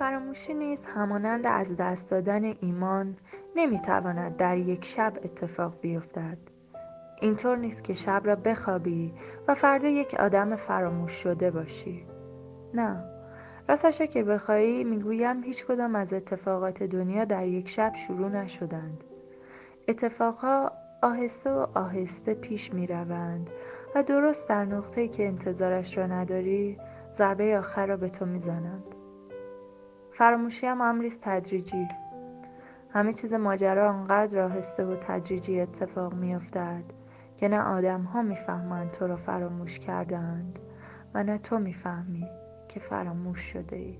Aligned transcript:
فراموشی 0.00 0.54
نیز 0.54 0.86
همانند 0.86 1.46
از 1.46 1.76
دست 1.76 2.10
دادن 2.10 2.44
ایمان 2.60 3.16
نمی‌تواند 3.56 4.36
در 4.36 4.56
یک 4.56 4.84
شب 4.84 5.12
اتفاق 5.24 5.80
بیفتد. 5.80 6.38
اینطور 7.20 7.56
نیست 7.56 7.84
که 7.84 7.94
شب 7.94 8.22
را 8.24 8.36
بخوابی 8.36 9.12
و 9.48 9.54
فردا 9.54 9.88
یک 9.88 10.14
آدم 10.14 10.56
فراموش 10.56 11.12
شده 11.12 11.50
باشی. 11.50 12.06
نه. 12.74 13.04
راستش 13.68 14.02
که 14.02 14.24
بخواهی 14.24 14.84
می‌گویم 14.84 15.42
هیچ 15.42 15.66
کدام 15.66 15.94
از 15.94 16.12
اتفاقات 16.12 16.82
دنیا 16.82 17.24
در 17.24 17.46
یک 17.46 17.68
شب 17.68 17.94
شروع 17.94 18.28
نشدند. 18.28 19.04
اتفاقها 19.88 20.72
آهسته 21.02 21.50
و 21.50 21.66
آهسته 21.74 22.34
پیش 22.34 22.74
می 22.74 22.86
روند 22.86 23.50
و 23.94 24.02
درست 24.02 24.48
در 24.48 24.64
نقطه‌ای 24.64 25.08
که 25.08 25.26
انتظارش 25.26 25.98
را 25.98 26.06
نداری 26.06 26.78
ضربه 27.14 27.58
آخر 27.58 27.86
را 27.86 27.96
به 27.96 28.08
تو 28.08 28.26
می‌زنند. 28.26 28.94
فراموشی 30.20 30.66
هم 30.66 30.80
امری 30.80 31.10
تدریجی. 31.22 31.88
همه 32.92 33.12
چیز 33.12 33.32
ماجرا 33.32 33.90
آنقدر 33.90 34.40
آهسته 34.40 34.84
و 34.84 34.96
تدریجی 34.96 35.60
اتفاق 35.60 36.14
میافتد 36.14 36.84
که 37.36 37.48
نه 37.48 37.60
آدمها 37.60 38.22
می‌فهمند 38.22 38.90
تو 38.90 39.06
را 39.06 39.16
فراموش 39.16 39.78
کردهاند 39.78 40.58
و 41.14 41.22
نه 41.24 41.38
تو 41.38 41.58
می‌فهمی 41.58 42.26
که 42.68 42.80
فراموش 42.80 43.40
شده 43.40 43.76
ای 43.76 43.98